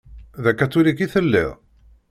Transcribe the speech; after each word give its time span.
D 0.43 0.45
akatulik 0.51 0.99
i 1.05 1.07
telliḍ? 1.13 1.49